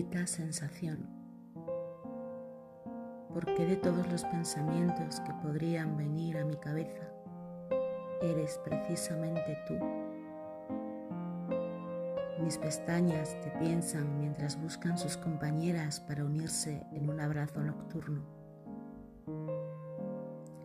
[0.00, 1.06] maldita sensación.
[3.34, 7.02] Porque de todos los pensamientos que podrían venir a mi cabeza,
[8.22, 9.74] eres precisamente tú?
[12.42, 18.24] Mis pestañas te piensan mientras buscan sus compañeras para unirse en un abrazo nocturno.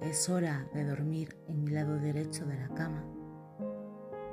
[0.01, 3.03] Es hora de dormir en mi lado derecho de la cama,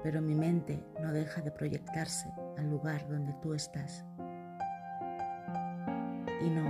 [0.05, 4.05] pero mi mente no deja de proyectarse al lugar donde tú estás.
[6.45, 6.65] Y no,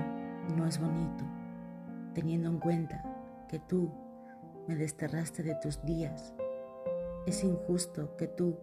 [0.57, 1.25] no es bonito,
[2.15, 3.03] teniendo en cuenta
[3.49, 3.91] que tú
[4.69, 6.35] me desterraste de tus días.
[7.27, 8.59] Es injusto que tú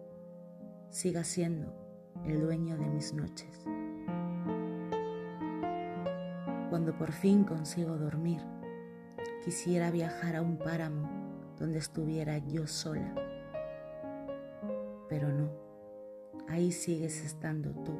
[0.88, 1.72] sigas siendo
[2.26, 3.64] el dueño de mis noches.
[6.68, 8.40] Cuando por fin consigo dormir,
[9.44, 11.08] quisiera viajar a un páramo
[11.58, 13.14] donde estuviera yo sola.
[15.08, 15.50] Pero no,
[16.48, 17.92] ahí sigues estando tú,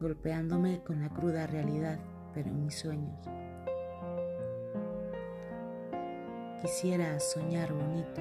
[0.00, 1.98] golpeándome con la cruda realidad,
[2.34, 3.18] pero en mis sueños.
[6.60, 8.20] Quisiera soñar bonito,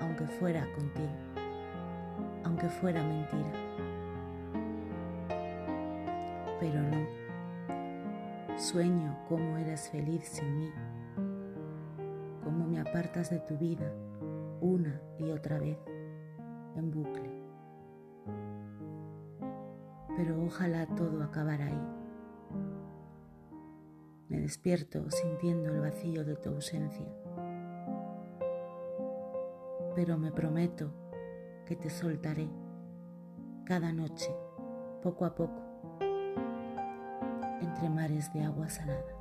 [0.00, 1.10] aunque fuera contigo,
[2.44, 3.52] aunque fuera mentira.
[6.60, 10.70] Pero no, sueño cómo eres feliz sin mí,
[12.44, 13.92] cómo me apartas de tu vida
[14.60, 15.78] una y otra vez
[16.76, 17.49] en bucle.
[20.20, 22.00] Pero ojalá todo acabara ahí
[24.28, 27.06] me despierto sintiendo el vacío de tu ausencia.
[29.96, 30.92] Pero me prometo
[31.64, 32.50] que te soltaré
[33.64, 34.30] cada noche,
[35.02, 35.62] poco a poco,
[37.62, 39.19] entre mares de agua salada.